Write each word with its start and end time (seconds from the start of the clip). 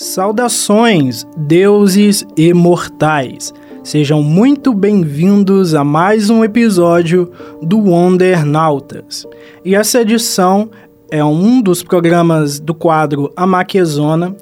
Saudações, 0.00 1.26
deuses 1.36 2.24
e 2.36 2.54
mortais! 2.54 3.52
Sejam 3.82 4.22
muito 4.22 4.72
bem-vindos 4.72 5.74
a 5.74 5.82
mais 5.82 6.30
um 6.30 6.44
episódio 6.44 7.32
do 7.60 7.80
Wondernautas. 7.80 9.26
E 9.64 9.74
essa 9.74 10.02
edição 10.02 10.70
é 11.10 11.24
um 11.24 11.60
dos 11.60 11.82
programas 11.82 12.60
do 12.60 12.74
quadro 12.74 13.32
A 13.36 13.44
Maquezona. 13.44 14.36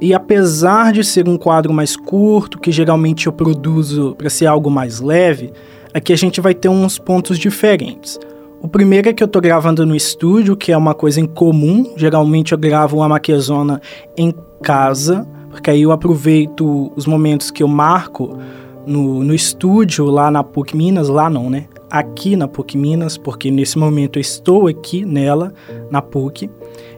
E 0.00 0.14
apesar 0.14 0.90
de 0.90 1.04
ser 1.04 1.28
um 1.28 1.36
quadro 1.36 1.70
mais 1.70 1.96
curto, 1.96 2.58
que 2.58 2.72
geralmente 2.72 3.26
eu 3.26 3.32
produzo 3.34 4.14
para 4.16 4.30
ser 4.30 4.46
algo 4.46 4.70
mais 4.70 5.00
leve, 5.00 5.52
aqui 5.92 6.14
a 6.14 6.16
gente 6.16 6.40
vai 6.40 6.54
ter 6.54 6.70
uns 6.70 6.98
pontos 6.98 7.38
diferentes. 7.38 8.18
O 8.64 8.68
primeiro 8.68 9.10
é 9.10 9.12
que 9.12 9.22
eu 9.22 9.28
tô 9.28 9.42
gravando 9.42 9.84
no 9.84 9.94
estúdio, 9.94 10.56
que 10.56 10.72
é 10.72 10.76
uma 10.78 10.94
coisa 10.94 11.20
incomum. 11.20 11.92
Geralmente 11.98 12.52
eu 12.52 12.58
gravo 12.58 12.96
uma 12.96 13.08
maquezona 13.10 13.78
em 14.16 14.34
casa, 14.64 15.28
porque 15.50 15.70
aí 15.70 15.82
eu 15.82 15.92
aproveito 15.92 16.90
os 16.96 17.06
momentos 17.06 17.50
que 17.50 17.62
eu 17.62 17.68
marco 17.68 18.38
no, 18.86 19.22
no 19.22 19.34
estúdio 19.34 20.06
lá 20.06 20.30
na 20.30 20.42
PUC 20.42 20.74
Minas, 20.74 21.08
lá 21.08 21.28
não, 21.28 21.50
né? 21.50 21.66
Aqui 21.90 22.34
na 22.34 22.48
PUC 22.48 22.78
Minas, 22.78 23.18
porque 23.18 23.50
nesse 23.50 23.78
momento 23.78 24.18
eu 24.18 24.22
estou 24.22 24.66
aqui 24.66 25.04
nela, 25.04 25.52
na 25.90 26.00
PUC. 26.00 26.50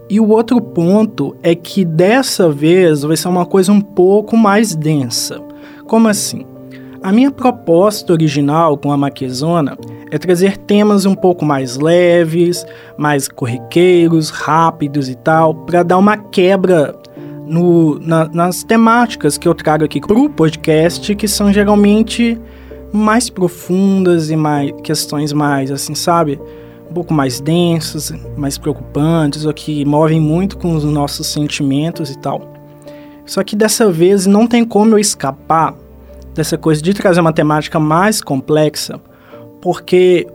E 0.08 0.20
o 0.20 0.28
outro 0.28 0.60
ponto 0.60 1.36
é 1.42 1.56
que 1.56 1.84
dessa 1.84 2.48
vez 2.48 3.02
vai 3.02 3.16
ser 3.16 3.26
uma 3.26 3.44
coisa 3.44 3.72
um 3.72 3.80
pouco 3.80 4.36
mais 4.36 4.76
densa. 4.76 5.42
Como 5.88 6.06
assim? 6.06 6.46
A 7.02 7.12
minha 7.12 7.32
proposta 7.32 8.12
original 8.12 8.78
com 8.78 8.92
a 8.92 8.96
Maquezona 8.96 9.76
é 10.10 10.18
trazer 10.18 10.56
temas 10.56 11.04
um 11.04 11.14
pouco 11.14 11.44
mais 11.44 11.76
leves, 11.76 12.64
mais 12.96 13.28
corriqueiros, 13.28 14.30
rápidos 14.30 15.08
e 15.08 15.16
tal, 15.16 15.52
para 15.52 15.82
dar 15.82 15.98
uma 15.98 16.16
quebra 16.16 16.96
no, 17.46 17.98
na, 18.00 18.28
nas 18.28 18.64
temáticas 18.64 19.38
que 19.38 19.46
eu 19.46 19.54
trago 19.54 19.84
aqui 19.84 20.00
para 20.00 20.18
o 20.18 20.28
podcast, 20.28 21.14
que 21.14 21.28
são 21.28 21.52
geralmente 21.52 22.38
mais 22.92 23.30
profundas 23.30 24.30
e 24.30 24.36
mais 24.36 24.72
questões 24.82 25.32
mais 25.32 25.70
assim, 25.70 25.94
sabe? 25.94 26.40
Um 26.90 26.94
pouco 26.94 27.14
mais 27.14 27.40
densas, 27.40 28.12
mais 28.36 28.58
preocupantes, 28.58 29.44
ou 29.44 29.52
que 29.52 29.84
movem 29.84 30.20
muito 30.20 30.58
com 30.58 30.74
os 30.74 30.84
nossos 30.84 31.26
sentimentos 31.26 32.10
e 32.10 32.18
tal. 32.18 32.52
Só 33.24 33.42
que 33.42 33.56
dessa 33.56 33.90
vez 33.90 34.26
não 34.26 34.46
tem 34.46 34.64
como 34.64 34.94
eu 34.94 34.98
escapar 34.98 35.74
dessa 36.34 36.56
coisa 36.56 36.80
de 36.82 36.94
trazer 36.94 37.20
uma 37.20 37.32
temática 37.32 37.80
mais 37.80 38.20
complexa, 38.20 39.00
porque 39.60 40.26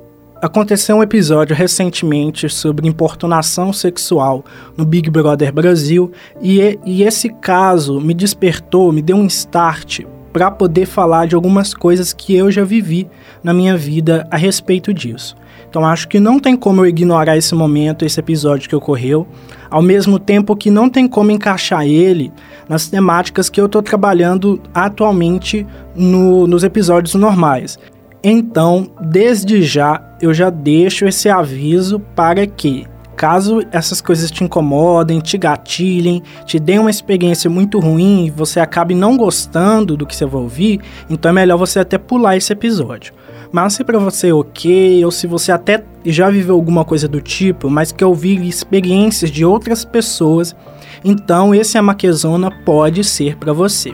aconteceu 0.41 0.95
um 0.95 1.03
episódio 1.03 1.55
recentemente 1.55 2.49
sobre 2.49 2.87
importunação 2.87 3.71
sexual 3.71 4.43
no 4.75 4.83
Big 4.83 5.09
Brother 5.09 5.53
Brasil 5.53 6.11
e, 6.41 6.79
e 6.83 7.03
esse 7.03 7.29
caso 7.29 8.01
me 8.01 8.13
despertou, 8.13 8.91
me 8.91 9.03
deu 9.03 9.15
um 9.15 9.27
start 9.27 10.01
para 10.33 10.49
poder 10.49 10.87
falar 10.87 11.27
de 11.27 11.35
algumas 11.35 11.73
coisas 11.73 12.11
que 12.11 12.35
eu 12.35 12.49
já 12.49 12.63
vivi 12.63 13.07
na 13.43 13.53
minha 13.53 13.77
vida 13.77 14.27
a 14.31 14.37
respeito 14.37 14.93
disso. 14.93 15.35
Então 15.69 15.85
acho 15.85 16.07
que 16.07 16.19
não 16.19 16.39
tem 16.39 16.55
como 16.55 16.81
eu 16.81 16.87
ignorar 16.87 17.37
esse 17.37 17.53
momento, 17.53 18.03
esse 18.03 18.19
episódio 18.19 18.67
que 18.67 18.75
ocorreu, 18.75 19.27
ao 19.69 19.81
mesmo 19.81 20.19
tempo 20.19 20.55
que 20.55 20.69
não 20.71 20.89
tem 20.89 21.07
como 21.07 21.31
encaixar 21.31 21.85
ele 21.85 22.31
nas 22.67 22.89
temáticas 22.89 23.49
que 23.49 23.61
eu 23.61 23.67
estou 23.67 23.81
trabalhando 23.81 24.61
atualmente 24.73 25.65
no, 25.95 26.47
nos 26.47 26.63
episódios 26.63 27.15
normais. 27.15 27.77
Então, 28.23 28.91
desde 29.01 29.63
já, 29.63 29.99
eu 30.21 30.31
já 30.31 30.51
deixo 30.51 31.05
esse 31.05 31.27
aviso 31.27 31.99
para 32.15 32.45
que, 32.45 32.85
caso 33.15 33.61
essas 33.71 33.99
coisas 33.99 34.29
te 34.29 34.43
incomodem, 34.43 35.19
te 35.19 35.39
gatilhem, 35.39 36.21
te 36.45 36.59
deem 36.59 36.77
uma 36.77 36.91
experiência 36.91 37.49
muito 37.49 37.79
ruim 37.79 38.25
e 38.27 38.29
você 38.29 38.59
acabe 38.59 38.93
não 38.93 39.17
gostando 39.17 39.97
do 39.97 40.05
que 40.05 40.15
você 40.15 40.25
vai 40.25 40.39
ouvir, 40.39 40.81
então 41.09 41.31
é 41.31 41.33
melhor 41.33 41.57
você 41.57 41.79
até 41.79 41.97
pular 41.97 42.37
esse 42.37 42.53
episódio. 42.53 43.11
Mas 43.51 43.73
se 43.73 43.83
para 43.83 43.97
você 43.97 44.29
é 44.29 44.33
ok, 44.33 45.03
ou 45.03 45.11
se 45.11 45.25
você 45.25 45.51
até 45.51 45.83
já 46.05 46.29
viveu 46.29 46.55
alguma 46.55 46.85
coisa 46.85 47.07
do 47.07 47.19
tipo, 47.19 47.71
mas 47.71 47.91
quer 47.91 48.05
ouvir 48.05 48.45
experiências 48.47 49.31
de 49.31 49.43
outras 49.43 49.83
pessoas, 49.83 50.55
então 51.03 51.55
esse 51.55 51.75
Amaquezona 51.75 52.51
pode 52.63 53.03
ser 53.03 53.35
para 53.35 53.51
você. 53.51 53.93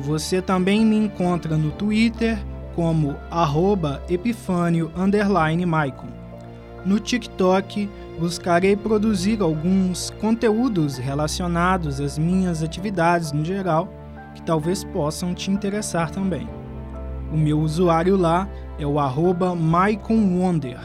Você 0.00 0.42
também 0.42 0.84
me 0.84 0.96
encontra 0.96 1.56
no 1.56 1.70
Twitter 1.70 2.38
como 2.74 3.16
arroba. 3.30 4.02
No 6.84 7.00
TikTok, 7.00 7.88
buscarei 8.18 8.76
produzir 8.76 9.40
alguns 9.40 10.10
conteúdos 10.20 10.98
relacionados 10.98 12.00
às 12.00 12.18
minhas 12.18 12.62
atividades 12.62 13.32
no 13.32 13.44
geral, 13.44 13.88
que 14.34 14.42
talvez 14.42 14.84
possam 14.84 15.34
te 15.34 15.50
interessar 15.50 16.10
também. 16.10 16.46
O 17.32 17.36
meu 17.36 17.58
usuário 17.58 18.16
lá 18.16 18.46
é 18.78 18.86
o 18.86 19.00
arroba 19.00 19.54
MaiconWonder. 19.54 20.78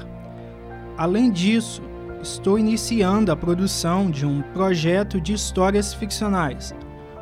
Além 0.98 1.30
disso, 1.30 1.84
estou 2.22 2.58
iniciando 2.58 3.32
a 3.32 3.36
produção 3.36 4.10
de 4.10 4.26
um 4.26 4.42
projeto 4.54 5.20
de 5.20 5.34
histórias 5.34 5.94
ficcionais, 5.94 6.74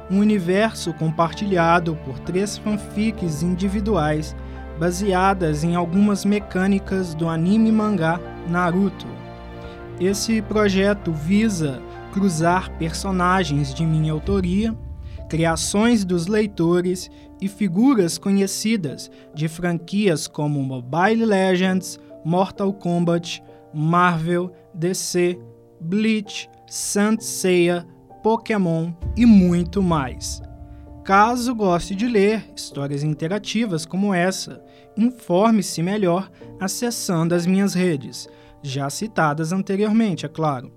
um 0.10 0.20
universo 0.20 0.94
compartilhado 0.94 1.96
por 2.04 2.20
três 2.20 2.58
fanfics 2.58 3.44
individuais 3.44 4.36
baseadas 4.80 5.64
em 5.64 5.76
algumas 5.76 6.24
mecânicas 6.24 7.14
do 7.14 7.28
anime 7.28 7.72
mangá 7.72 8.20
Naruto. 8.48 9.08
Esse 10.00 10.42
projeto 10.42 11.12
visa 11.12 11.82
cruzar 12.14 12.72
personagens 12.78 13.74
de 13.74 13.86
minha 13.86 14.14
autoria, 14.14 14.76
criações 15.28 16.06
dos 16.06 16.28
leitores 16.28 17.12
e 17.42 17.48
figuras 17.48 18.18
conhecidas 18.18 19.12
de 19.34 19.48
franquias 19.48 20.28
como 20.28 20.64
Mobile 20.64 21.26
Legends, 21.26 22.00
Mortal 22.24 22.74
Kombat, 22.74 23.44
Marvel, 23.74 24.52
DC, 24.74 25.38
Bleach, 25.80 26.50
Saint 26.68 27.22
Seiya, 27.22 27.86
Pokémon 28.24 28.92
e 29.16 29.26
muito 29.26 29.82
mais. 29.82 30.42
Caso 31.04 31.56
goste 31.56 31.96
de 31.96 32.08
ler 32.08 32.46
histórias 32.56 33.04
interativas 33.04 33.86
como 33.86 34.14
essa, 34.14 34.64
informe-se 34.96 35.82
melhor 35.82 36.30
acessando 36.60 37.34
as 37.34 37.46
minhas 37.46 37.74
redes, 37.74 38.28
já 38.62 38.90
citadas 38.90 39.52
anteriormente, 39.52 40.26
é 40.26 40.30
claro, 40.30 40.72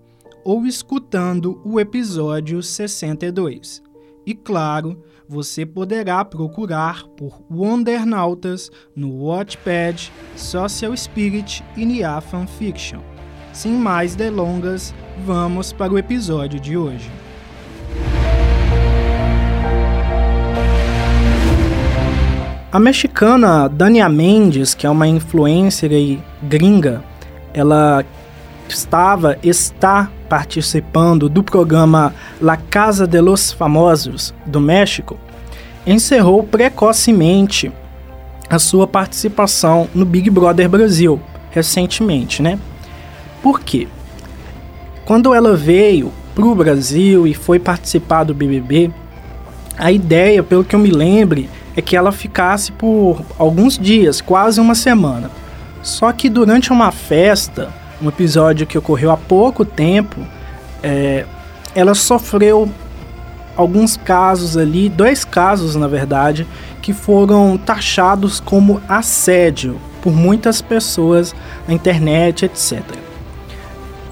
ou 0.44 0.64
escutando 0.66 1.60
o 1.64 1.78
episódio 1.78 2.62
62. 2.62 3.82
E 4.24 4.34
claro, 4.34 5.02
você 5.28 5.66
poderá 5.66 6.24
procurar 6.24 7.04
por 7.08 7.42
Wondernautas 7.50 8.70
no 8.94 9.24
Watchpad, 9.24 10.12
Social 10.36 10.96
Spirit 10.96 11.64
e 11.76 11.84
Nia 11.84 12.20
Fanfiction. 12.20 13.00
Sem 13.52 13.72
mais 13.72 14.14
delongas, 14.14 14.94
vamos 15.26 15.72
para 15.72 15.92
o 15.92 15.98
episódio 15.98 16.60
de 16.60 16.76
hoje. 16.76 17.10
A 22.72 22.80
mexicana 22.80 23.68
Dania 23.68 24.08
Mendes, 24.08 24.72
que 24.72 24.86
é 24.86 24.90
uma 24.90 25.06
influencer 25.06 25.92
e 25.92 26.18
gringa, 26.42 27.04
ela 27.52 28.02
estava, 28.66 29.36
está 29.42 30.10
participando 30.26 31.28
do 31.28 31.42
programa 31.42 32.14
La 32.40 32.56
Casa 32.56 33.06
de 33.06 33.20
los 33.20 33.52
Famosos 33.52 34.32
do 34.46 34.58
México, 34.58 35.18
encerrou 35.86 36.44
precocemente 36.44 37.70
a 38.48 38.58
sua 38.58 38.86
participação 38.86 39.86
no 39.94 40.06
Big 40.06 40.30
Brother 40.30 40.66
Brasil 40.66 41.20
recentemente, 41.50 42.40
né? 42.40 42.58
Por 43.42 43.60
quê? 43.60 43.86
Quando 45.04 45.34
ela 45.34 45.54
veio 45.54 46.10
para 46.34 46.46
o 46.46 46.54
Brasil 46.54 47.26
e 47.26 47.34
foi 47.34 47.58
participar 47.58 48.24
do 48.24 48.32
BBB, 48.32 48.90
a 49.76 49.92
ideia, 49.92 50.42
pelo 50.42 50.64
que 50.64 50.74
eu 50.74 50.80
me 50.80 50.90
lembre, 50.90 51.50
é 51.76 51.82
que 51.82 51.96
ela 51.96 52.12
ficasse 52.12 52.72
por 52.72 53.22
alguns 53.38 53.78
dias, 53.78 54.20
quase 54.20 54.60
uma 54.60 54.74
semana. 54.74 55.30
Só 55.82 56.12
que 56.12 56.28
durante 56.28 56.72
uma 56.72 56.92
festa, 56.92 57.72
um 58.00 58.08
episódio 58.08 58.66
que 58.66 58.78
ocorreu 58.78 59.10
há 59.10 59.16
pouco 59.16 59.64
tempo, 59.64 60.20
é, 60.82 61.24
ela 61.74 61.94
sofreu 61.94 62.70
alguns 63.56 63.96
casos 63.96 64.56
ali, 64.56 64.88
dois 64.88 65.24
casos 65.24 65.76
na 65.76 65.86
verdade, 65.86 66.46
que 66.80 66.92
foram 66.92 67.56
taxados 67.56 68.40
como 68.40 68.80
assédio 68.88 69.78
por 70.02 70.12
muitas 70.12 70.60
pessoas 70.60 71.34
na 71.66 71.74
internet, 71.74 72.44
etc. 72.44 72.82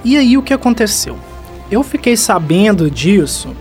E 0.05 0.17
aí 0.17 0.37
o 0.37 0.43
que 0.43 0.55
aconteceu? 0.55 1.19
Eu 1.71 1.83
fiquei 1.83 2.17
sabendo 2.17 2.91
disso. 2.91 3.55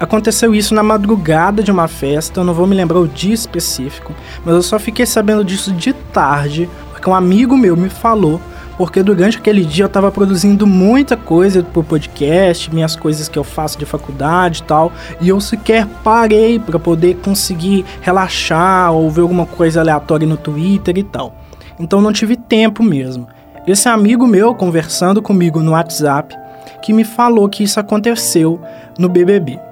Aconteceu 0.00 0.54
isso 0.54 0.74
na 0.74 0.82
madrugada 0.82 1.62
de 1.62 1.72
uma 1.72 1.88
festa, 1.88 2.40
eu 2.40 2.44
não 2.44 2.54
vou 2.54 2.66
me 2.66 2.76
lembrar 2.76 3.00
o 3.00 3.08
dia 3.08 3.34
específico, 3.34 4.12
mas 4.44 4.54
eu 4.54 4.62
só 4.62 4.78
fiquei 4.78 5.04
sabendo 5.04 5.44
disso 5.44 5.72
de 5.72 5.92
tarde, 5.92 6.70
porque 6.92 7.10
um 7.10 7.14
amigo 7.14 7.56
meu 7.56 7.76
me 7.76 7.88
falou 7.88 8.40
porque 8.78 9.02
durante 9.02 9.38
aquele 9.38 9.64
dia 9.64 9.82
eu 9.82 9.88
estava 9.88 10.10
produzindo 10.12 10.64
muita 10.64 11.16
coisa 11.16 11.64
pro 11.64 11.82
podcast, 11.82 12.72
minhas 12.72 12.94
coisas 12.94 13.28
que 13.28 13.36
eu 13.36 13.42
faço 13.42 13.76
de 13.76 13.84
faculdade 13.84 14.60
e 14.60 14.62
tal, 14.62 14.92
e 15.20 15.28
eu 15.28 15.40
sequer 15.40 15.84
parei 16.04 16.60
para 16.60 16.78
poder 16.78 17.16
conseguir 17.16 17.84
relaxar 18.00 18.92
ou 18.92 19.10
ver 19.10 19.22
alguma 19.22 19.46
coisa 19.46 19.80
aleatória 19.80 20.28
no 20.28 20.36
Twitter 20.36 20.96
e 20.96 21.02
tal. 21.02 21.34
Então 21.76 22.00
não 22.00 22.12
tive 22.12 22.36
tempo 22.36 22.84
mesmo. 22.84 23.26
Esse 23.66 23.88
amigo 23.88 24.28
meu 24.28 24.54
conversando 24.54 25.20
comigo 25.20 25.60
no 25.60 25.72
WhatsApp 25.72 26.36
que 26.80 26.92
me 26.92 27.02
falou 27.02 27.48
que 27.48 27.64
isso 27.64 27.80
aconteceu 27.80 28.60
no 28.96 29.08
BBB. 29.08 29.67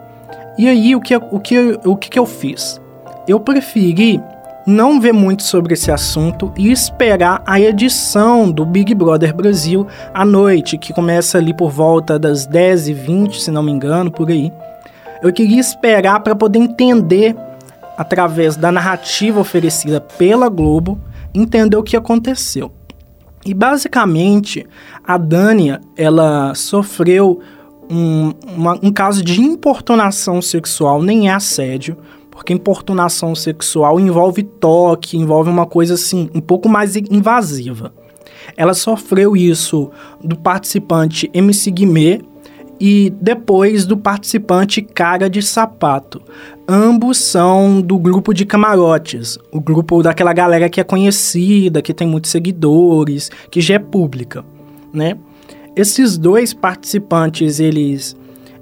E 0.59 0.69
aí 0.69 0.97
o 0.97 1.01
que 1.01 1.15
o 1.15 1.39
que 1.39 1.79
o 1.85 1.97
que, 1.97 2.19
eu 2.19 2.25
fiz? 2.25 2.81
Eu 3.29 3.39
preferi 3.39 4.21
não 4.67 4.99
ver 5.01 5.13
muito 5.13 5.43
sobre 5.43 5.75
esse 5.75 5.93
assunto 5.93 6.53
e 6.57 6.73
esperar 6.73 7.43
a 7.47 7.61
edição 7.61 8.51
do 8.51 8.65
Big 8.65 8.95
Brother 8.95 9.35
Brasil 9.35 9.87
à 10.15 10.25
noite, 10.25 10.79
que 10.79 10.93
começa 10.93 11.39
ali 11.39 11.55
por 11.55 11.71
volta 11.71 12.19
das 12.19 12.49
10h20, 12.49 13.35
se 13.35 13.51
não 13.51 13.63
me 13.63 13.71
engano, 13.71 14.11
por 14.11 14.31
aí. 14.31 14.51
Eu 15.23 15.33
queria 15.33 15.61
esperar 15.61 16.21
para 16.21 16.35
poder 16.35 16.59
entender, 16.59 17.37
através 17.97 18.57
da 18.57 18.73
narrativa 18.73 19.41
oferecida 19.41 20.01
pela 20.01 20.49
Globo, 20.49 20.99
entender 21.35 21.77
o 21.77 21.83
que 21.83 21.97
aconteceu. 21.97 22.73
E 23.45 23.55
basicamente, 23.55 24.67
a 25.07 25.17
Dânia, 25.17 25.81
ela 25.97 26.53
sofreu 26.55 27.41
um, 27.91 28.33
uma, 28.57 28.79
um 28.83 28.93
caso 28.93 29.23
de 29.23 29.41
importunação 29.41 30.41
sexual, 30.43 31.03
nem 31.03 31.29
é 31.29 31.33
assédio, 31.33 31.97
porque 32.31 32.53
importunação 32.53 33.35
sexual 33.35 33.99
envolve 33.99 34.43
toque, 34.43 35.17
envolve 35.17 35.49
uma 35.49 35.67
coisa 35.67 35.95
assim, 35.95 36.29
um 36.35 36.41
pouco 36.41 36.69
mais 36.69 36.97
invasiva. 36.97 37.93
Ela 38.57 38.75
sofreu 38.75 39.37
isso 39.37 39.91
do 40.23 40.37
participante 40.37 41.31
MC 41.33 41.71
Guimê 41.71 42.21
e 42.79 43.11
depois 43.21 43.87
do 43.87 43.97
participante 43.97 44.83
Cara 44.83 45.31
de 45.31 45.43
Sapato. 45.43 46.21
Ambos 46.69 47.19
são 47.19 47.81
do 47.81 47.99
grupo 47.99 48.35
de 48.35 48.45
camarotes, 48.45 49.39
o 49.51 49.61
grupo 49.61 50.03
daquela 50.03 50.33
galera 50.33 50.69
que 50.69 50.81
é 50.81 50.85
conhecida, 50.85 51.81
que 51.81 51.95
tem 51.95 52.07
muitos 52.07 52.31
seguidores, 52.31 53.31
que 53.51 53.61
já 53.61 53.75
é 53.75 53.79
pública, 53.79 54.45
né? 54.93 55.17
Esses 55.77 56.17
dois 56.17 56.55
participantes, 56.55 57.61
eles 57.61 58.17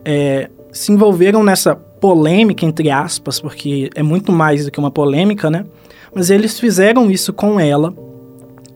é, 0.04 0.50
se 0.72 0.90
envolveram 0.90 1.44
nessa 1.44 1.76
polêmica, 1.76 2.66
entre 2.66 2.90
aspas, 2.90 3.40
porque 3.40 3.88
é 3.94 4.02
muito 4.02 4.32
mais 4.32 4.64
do 4.64 4.70
que 4.70 4.80
uma 4.80 4.90
polêmica, 4.90 5.48
né? 5.48 5.64
Mas 6.12 6.28
eles 6.28 6.58
fizeram 6.58 7.10
isso 7.10 7.32
com 7.32 7.58
ela. 7.58 7.94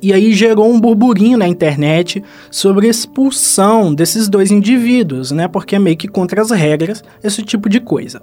E 0.00 0.12
aí 0.12 0.32
gerou 0.32 0.72
um 0.72 0.80
burburinho 0.80 1.36
na 1.36 1.48
internet 1.48 2.22
sobre 2.50 2.86
a 2.86 2.90
expulsão 2.90 3.92
desses 3.92 4.28
dois 4.28 4.52
indivíduos, 4.52 5.32
né? 5.32 5.48
Porque 5.48 5.74
é 5.74 5.78
meio 5.78 5.96
que 5.96 6.06
contra 6.06 6.40
as 6.40 6.52
regras 6.52 7.02
esse 7.22 7.42
tipo 7.42 7.68
de 7.68 7.80
coisa. 7.80 8.22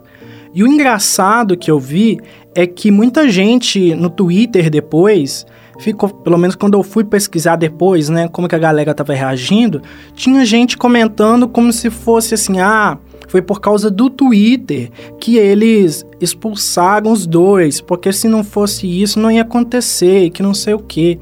E 0.53 0.63
o 0.63 0.67
engraçado 0.67 1.57
que 1.57 1.69
eu 1.69 1.77
vi 1.77 2.17
é 2.55 2.65
que 2.65 2.89
muita 2.89 3.27
gente 3.27 3.93
no 3.93 4.09
Twitter 4.09 4.69
depois 4.69 5.45
ficou, 5.79 6.09
pelo 6.09 6.37
menos 6.37 6.55
quando 6.55 6.75
eu 6.75 6.83
fui 6.83 7.03
pesquisar 7.03 7.55
depois, 7.55 8.09
né, 8.09 8.27
como 8.27 8.47
que 8.47 8.55
a 8.55 8.59
galera 8.59 8.93
tava 8.93 9.13
reagindo, 9.13 9.81
tinha 10.13 10.45
gente 10.45 10.77
comentando 10.77 11.47
como 11.47 11.71
se 11.71 11.89
fosse 11.89 12.33
assim, 12.33 12.59
ah, 12.59 12.97
foi 13.27 13.41
por 13.41 13.59
causa 13.59 13.89
do 13.89 14.09
Twitter 14.09 14.89
que 15.19 15.37
eles 15.37 16.05
expulsaram 16.21 17.11
os 17.11 17.25
dois, 17.25 17.81
porque 17.81 18.13
se 18.13 18.27
não 18.27 18.43
fosse 18.43 18.87
isso 18.87 19.19
não 19.19 19.31
ia 19.31 19.41
acontecer, 19.41 20.29
que 20.29 20.43
não 20.43 20.53
sei 20.53 20.73
o 20.73 20.79
quê. 20.79 21.19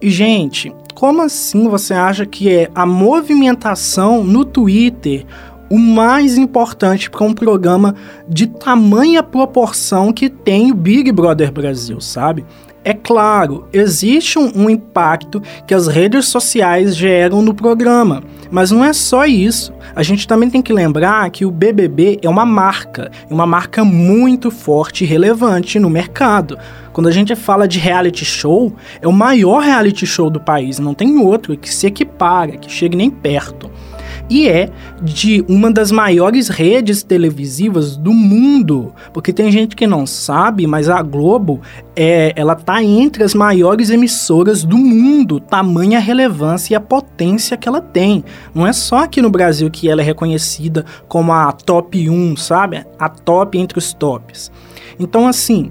E, 0.00 0.10
gente, 0.10 0.74
como 0.94 1.22
assim 1.22 1.68
você 1.68 1.94
acha 1.94 2.26
que 2.26 2.48
é 2.48 2.70
a 2.74 2.84
movimentação 2.84 4.24
no 4.24 4.44
Twitter 4.44 5.24
o 5.70 5.78
mais 5.78 6.36
importante 6.36 7.08
para 7.08 7.24
um 7.24 7.32
programa 7.32 7.94
de 8.28 8.46
tamanha 8.46 9.22
proporção 9.22 10.12
que 10.12 10.28
tem 10.28 10.70
o 10.70 10.74
Big 10.74 11.10
Brother 11.10 11.50
Brasil, 11.50 11.98
sabe? 11.98 12.44
É 12.84 12.92
claro, 12.92 13.68
existe 13.72 14.40
um, 14.40 14.50
um, 14.56 14.70
impacto 14.70 15.40
que 15.66 15.72
as 15.72 15.86
redes 15.86 16.26
sociais 16.26 16.96
geram 16.96 17.40
no 17.40 17.54
programa, 17.54 18.24
mas 18.50 18.72
não 18.72 18.84
é 18.84 18.92
só 18.92 19.24
isso. 19.24 19.72
A 19.94 20.02
gente 20.02 20.26
também 20.26 20.50
tem 20.50 20.60
que 20.60 20.72
lembrar 20.72 21.30
que 21.30 21.44
o 21.44 21.50
BBB 21.50 22.18
é 22.22 22.28
uma 22.28 22.44
marca, 22.44 23.08
uma 23.30 23.46
marca 23.46 23.84
muito 23.84 24.50
forte 24.50 25.04
e 25.04 25.06
relevante 25.06 25.78
no 25.78 25.88
mercado. 25.88 26.58
Quando 26.92 27.06
a 27.06 27.12
gente 27.12 27.36
fala 27.36 27.68
de 27.68 27.78
reality 27.78 28.24
show, 28.24 28.74
é 29.00 29.06
o 29.06 29.12
maior 29.12 29.62
reality 29.62 30.04
show 30.04 30.28
do 30.28 30.40
país, 30.40 30.80
não 30.80 30.92
tem 30.92 31.18
outro 31.18 31.56
que 31.56 31.72
se 31.72 31.86
equipara, 31.86 32.56
que 32.56 32.70
chegue 32.70 32.96
nem 32.96 33.10
perto 33.10 33.70
e 34.32 34.48
é 34.48 34.70
de 35.02 35.44
uma 35.46 35.70
das 35.70 35.92
maiores 35.92 36.48
redes 36.48 37.02
televisivas 37.02 37.98
do 37.98 38.14
mundo, 38.14 38.94
porque 39.12 39.30
tem 39.30 39.52
gente 39.52 39.76
que 39.76 39.86
não 39.86 40.06
sabe, 40.06 40.66
mas 40.66 40.88
a 40.88 41.02
Globo 41.02 41.60
é, 41.94 42.32
ela 42.34 42.54
tá 42.54 42.82
entre 42.82 43.24
as 43.24 43.34
maiores 43.34 43.90
emissoras 43.90 44.64
do 44.64 44.78
mundo, 44.78 45.38
tamanha 45.38 45.98
relevância 45.98 46.72
e 46.72 46.76
a 46.76 46.80
potência 46.80 47.58
que 47.58 47.68
ela 47.68 47.82
tem. 47.82 48.24
Não 48.54 48.66
é 48.66 48.72
só 48.72 49.04
aqui 49.04 49.20
no 49.20 49.28
Brasil 49.28 49.70
que 49.70 49.86
ela 49.86 50.00
é 50.00 50.04
reconhecida 50.04 50.86
como 51.06 51.30
a 51.30 51.52
top 51.52 52.08
1, 52.08 52.34
sabe? 52.38 52.86
A 52.98 53.10
top 53.10 53.58
entre 53.58 53.78
os 53.78 53.92
tops. 53.92 54.50
Então, 54.98 55.28
assim, 55.28 55.70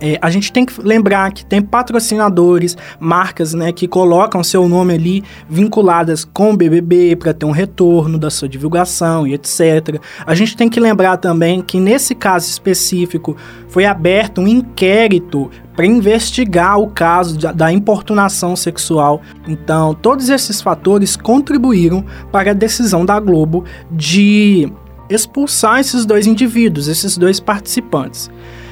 é, 0.00 0.18
a 0.20 0.30
gente 0.30 0.52
tem 0.52 0.64
que 0.64 0.80
lembrar 0.80 1.32
que 1.32 1.44
tem 1.44 1.60
patrocinadores, 1.60 2.76
marcas, 3.00 3.54
né, 3.54 3.72
que 3.72 3.88
colocam 3.88 4.42
seu 4.44 4.68
nome 4.68 4.94
ali 4.94 5.24
vinculadas 5.48 6.24
com 6.24 6.52
o 6.52 6.56
BBB 6.56 7.16
para 7.16 7.34
ter 7.34 7.44
um 7.44 7.50
retorno 7.50 8.18
da 8.18 8.30
sua 8.30 8.48
divulgação 8.48 9.26
e 9.26 9.34
etc. 9.34 10.00
A 10.26 10.34
gente 10.34 10.56
tem 10.56 10.68
que 10.68 10.78
lembrar 10.78 11.16
também 11.16 11.60
que 11.60 11.80
nesse 11.80 12.14
caso 12.14 12.48
específico 12.48 13.36
foi 13.68 13.84
aberto 13.84 14.40
um 14.40 14.48
inquérito 14.48 15.50
para 15.74 15.86
investigar 15.86 16.78
o 16.78 16.88
caso 16.88 17.38
da 17.38 17.72
importunação 17.72 18.56
sexual. 18.56 19.20
Então, 19.46 19.94
todos 19.94 20.28
esses 20.28 20.60
fatores 20.60 21.16
contribuíram 21.16 22.04
para 22.32 22.50
a 22.50 22.54
decisão 22.54 23.04
da 23.04 23.20
Globo 23.20 23.64
de 23.90 24.68
expulsar 25.08 25.80
esses 25.80 26.04
dois 26.04 26.26
indivíduos, 26.26 26.88
esses 26.88 27.16
dois 27.16 27.38
participantes. 27.40 28.30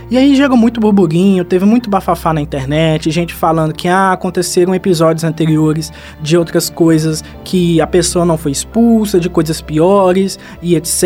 E 0.09 0.17
aí 0.17 0.37
gerou 0.37 0.57
muito 0.57 0.81
burburinho, 0.81 1.45
teve 1.45 1.65
muito 1.65 1.91
bafafá 1.91 2.33
na 2.33 2.41
internet, 2.41 3.11
gente 3.11 3.35
falando 3.35 3.75
que 3.75 3.89
ah, 3.89 4.13
aconteceram 4.13 4.73
episódios 4.73 5.25
anteriores 5.25 5.93
de 6.23 6.37
outras 6.37 6.71
coisas 6.71 7.25
que 7.43 7.81
a 7.81 7.87
pessoa 7.89 8.25
não 8.25 8.39
foi 8.39 8.53
expulsa, 8.53 9.19
de 9.19 9.29
coisas 9.29 9.61
piores 9.61 10.39
e 10.63 10.77
etc. 10.77 11.03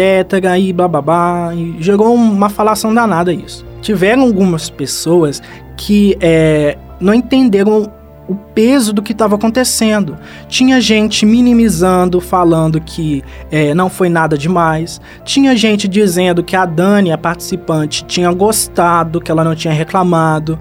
E 0.58 0.70
blá 0.72 0.86
blá 0.86 1.00
blá. 1.00 1.54
E 1.54 1.76
gerou 1.80 2.14
uma 2.14 2.50
falação 2.50 2.92
danada 2.92 3.32
isso. 3.32 3.64
Tiveram 3.80 4.22
algumas 4.22 4.68
pessoas 4.68 5.42
que 5.78 6.14
é, 6.20 6.76
não 7.00 7.14
entenderam 7.14 7.90
o 8.30 8.36
peso 8.54 8.92
do 8.92 9.02
que 9.02 9.10
estava 9.10 9.34
acontecendo. 9.34 10.16
Tinha 10.46 10.80
gente 10.80 11.26
minimizando, 11.26 12.20
falando 12.20 12.80
que 12.80 13.24
é, 13.50 13.74
não 13.74 13.90
foi 13.90 14.08
nada 14.08 14.38
demais. 14.38 15.00
Tinha 15.24 15.56
gente 15.56 15.88
dizendo 15.88 16.44
que 16.44 16.54
a 16.54 16.64
Dani, 16.64 17.10
a 17.10 17.18
participante, 17.18 18.04
tinha 18.04 18.30
gostado, 18.32 19.20
que 19.20 19.32
ela 19.32 19.42
não 19.42 19.56
tinha 19.56 19.74
reclamado. 19.74 20.56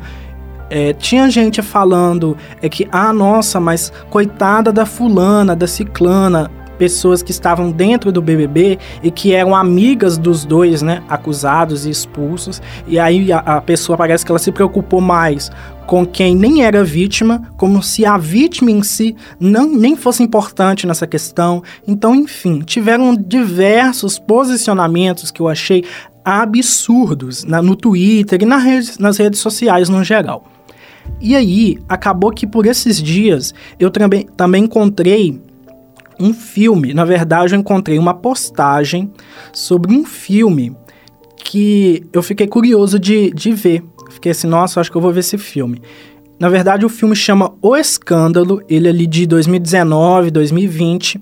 É, 0.68 0.94
tinha 0.94 1.30
gente 1.30 1.62
falando 1.62 2.36
é 2.60 2.68
que, 2.68 2.88
ah, 2.92 3.14
nossa, 3.14 3.60
mas 3.60 3.94
coitada 4.10 4.72
da 4.72 4.86
fulana, 4.86 5.56
da 5.56 5.68
ciclana, 5.68 6.50
pessoas 6.80 7.22
que 7.22 7.30
estavam 7.30 7.70
dentro 7.72 8.12
do 8.12 8.22
BBB 8.22 8.80
e 9.04 9.12
que 9.12 9.34
eram 9.34 9.54
amigas 9.54 10.18
dos 10.18 10.46
dois, 10.46 10.82
né, 10.82 11.04
acusados 11.10 11.86
e 11.86 11.90
expulsos. 11.90 12.62
E 12.88 12.98
aí 12.98 13.32
a, 13.32 13.40
a 13.40 13.62
pessoa 13.62 13.98
parece 13.98 14.26
que 14.26 14.32
ela 14.32 14.40
se 14.40 14.52
preocupou 14.52 15.02
mais 15.02 15.52
com 15.86 16.06
quem 16.06 16.36
nem 16.36 16.64
era 16.64 16.84
vítima, 16.84 17.52
como 17.58 17.84
se 17.84 18.06
a 18.06 18.18
vítima 18.18 18.72
em 18.72 18.82
si 18.82 19.16
não, 19.40 19.70
nem 19.70 19.96
fosse 19.96 20.24
importante 20.24 20.88
nessa 20.88 21.06
questão. 21.06 21.62
Então, 21.86 22.16
enfim, 22.16 22.62
tiveram 22.62 23.16
diversos 23.16 24.18
posicionamentos 24.18 25.32
que 25.32 25.42
eu 25.42 25.50
achei 25.50 25.84
absurdos 26.24 27.44
na, 27.44 27.62
no 27.62 27.76
Twitter 27.76 28.42
e 28.42 28.46
na 28.46 28.58
rede, 28.58 28.94
nas 29.00 29.18
redes 29.18 29.40
sociais 29.40 29.90
no 29.90 30.04
geral. 30.04 30.46
E 31.20 31.36
aí, 31.36 31.78
acabou 31.90 32.32
que 32.32 32.48
por 32.48 32.66
esses 32.66 33.02
dias 33.02 33.54
eu 33.80 33.90
também, 33.90 34.28
também 34.38 34.64
encontrei 34.64 35.42
um 36.20 36.34
filme. 36.34 36.94
Na 36.94 37.06
verdade, 37.06 37.54
eu 37.54 37.60
encontrei 37.60 37.98
uma 37.98 38.14
postagem 38.14 39.12
sobre 39.54 39.94
um 39.94 40.06
filme 40.06 40.76
que 41.44 42.06
eu 42.12 42.22
fiquei 42.22 42.48
curioso 42.48 43.00
de, 43.00 43.32
de 43.32 43.52
ver. 43.52 43.84
Fiquei 44.10 44.32
assim, 44.32 44.48
nossa, 44.48 44.80
acho 44.80 44.92
que 44.92 44.98
eu 44.98 45.02
vou 45.02 45.14
ver 45.14 45.22
esse 45.22 45.38
filme. 45.38 45.82
Na 46.40 46.50
verdade, 46.50 46.86
o 46.86 46.90
filme 46.90 47.16
chama 47.16 47.54
O 47.62 47.76
Escândalo, 47.76 48.62
ele 48.70 48.88
é 48.88 48.90
ali 48.92 49.06
de 49.06 49.26
2019, 49.26 50.32
2020, 50.32 51.22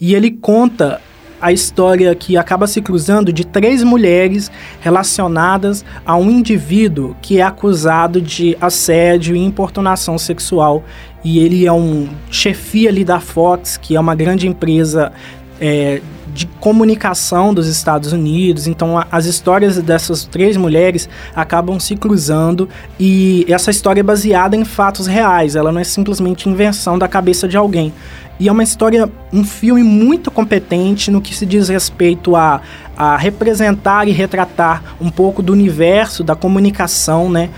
e 0.00 0.14
ele 0.14 0.30
conta 0.30 1.00
a 1.40 1.52
história 1.52 2.14
que 2.14 2.36
acaba 2.36 2.66
se 2.66 2.80
cruzando 2.80 3.32
de 3.32 3.46
três 3.46 3.82
mulheres 3.82 4.50
relacionadas 4.80 5.84
a 6.04 6.16
um 6.16 6.30
indivíduo 6.30 7.16
que 7.20 7.38
é 7.38 7.42
acusado 7.42 8.20
de 8.20 8.56
assédio 8.60 9.36
e 9.36 9.38
importunação 9.38 10.18
sexual. 10.18 10.84
E 11.24 11.38
ele 11.38 11.66
é 11.66 11.72
um 11.72 12.08
chefia 12.30 12.88
ali 12.88 13.04
da 13.04 13.20
Fox, 13.20 13.76
que 13.76 13.96
é 13.96 14.00
uma 14.00 14.14
grande 14.14 14.46
empresa 14.46 15.12
é, 15.60 16.00
de 16.36 16.46
comunicação 16.46 17.52
dos 17.52 17.66
Estados 17.66 18.12
Unidos. 18.12 18.66
Então, 18.66 18.98
a, 18.98 19.06
as 19.10 19.24
histórias 19.24 19.80
dessas 19.82 20.24
três 20.24 20.56
mulheres 20.56 21.08
acabam 21.34 21.80
se 21.80 21.96
cruzando 21.96 22.68
e 23.00 23.44
essa 23.48 23.70
história 23.70 24.00
é 24.00 24.02
baseada 24.02 24.54
em 24.54 24.64
fatos 24.64 25.06
reais. 25.06 25.56
Ela 25.56 25.72
não 25.72 25.80
é 25.80 25.84
simplesmente 25.84 26.48
invenção 26.48 26.98
da 26.98 27.08
cabeça 27.08 27.48
de 27.48 27.56
alguém. 27.56 27.92
E 28.38 28.48
é 28.48 28.52
uma 28.52 28.62
história, 28.62 29.10
um 29.32 29.42
filme 29.42 29.82
muito 29.82 30.30
competente 30.30 31.10
no 31.10 31.22
que 31.22 31.34
se 31.34 31.46
diz 31.46 31.70
respeito 31.70 32.36
a, 32.36 32.60
a 32.94 33.16
representar 33.16 34.06
e 34.06 34.12
retratar 34.12 34.82
um 35.00 35.10
pouco 35.10 35.42
do 35.42 35.54
universo 35.54 36.22
da 36.22 36.36
comunicação, 36.36 37.30
né? 37.30 37.48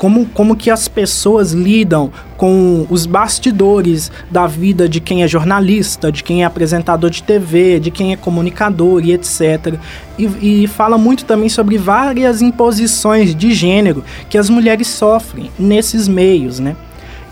Como, 0.00 0.24
como 0.24 0.56
que 0.56 0.70
as 0.70 0.88
pessoas 0.88 1.52
lidam 1.52 2.10
com 2.38 2.86
os 2.88 3.04
bastidores 3.04 4.10
da 4.30 4.46
vida 4.46 4.88
de 4.88 4.98
quem 4.98 5.22
é 5.22 5.28
jornalista, 5.28 6.10
de 6.10 6.24
quem 6.24 6.42
é 6.42 6.46
apresentador 6.46 7.10
de 7.10 7.22
TV, 7.22 7.78
de 7.78 7.90
quem 7.90 8.10
é 8.10 8.16
comunicador 8.16 9.04
e 9.04 9.12
etc. 9.12 9.74
E, 10.18 10.62
e 10.62 10.66
fala 10.68 10.96
muito 10.96 11.26
também 11.26 11.50
sobre 11.50 11.76
várias 11.76 12.40
imposições 12.40 13.34
de 13.34 13.52
gênero 13.52 14.02
que 14.30 14.38
as 14.38 14.48
mulheres 14.48 14.86
sofrem 14.86 15.50
nesses 15.58 16.08
meios, 16.08 16.58
né? 16.58 16.74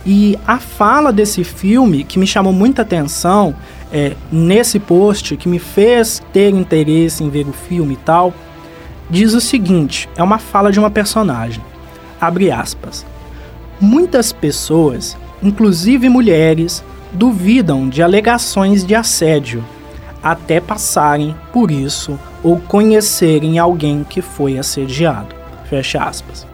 E 0.05 0.39
a 0.47 0.59
fala 0.59 1.11
desse 1.11 1.45
filme 1.45 2.05
que 2.05 2.19
me 2.19 2.27
chamou 2.27 2.53
muita 2.53 2.83
atenção 2.83 3.57
é, 3.91 4.13
nesse 4.31 4.79
post, 4.79 5.39
que 5.39 5.49
me 5.49 5.59
fez 5.59 6.23
ter 6.35 6.51
interesse 6.51 7.25
em 7.25 7.31
ver 7.31 7.49
o 7.49 7.53
filme 7.53 7.95
e 7.95 7.97
tal, 8.05 8.35
diz 9.09 9.33
o 9.33 9.41
seguinte: 9.41 10.07
é 10.15 10.23
uma 10.23 10.39
fala 10.39 10.71
de 10.71 10.79
uma 10.79 10.91
personagem. 10.91 11.63
Abre 12.21 12.51
aspas. 12.51 13.07
Muitas 13.81 14.33
pessoas, 14.33 15.17
inclusive 15.43 16.09
mulheres, 16.09 16.83
duvidam 17.13 17.89
de 17.89 18.03
alegações 18.03 18.85
de 18.85 18.95
assédio 18.95 19.65
até 20.23 20.61
passarem 20.61 21.35
por 21.53 21.71
isso 21.71 22.19
ou 22.43 22.59
conhecerem 22.59 23.59
alguém 23.59 24.05
que 24.05 24.21
foi 24.21 24.59
assediado. 24.59 25.35
Fecha 25.69 26.03
aspas. 26.03 26.47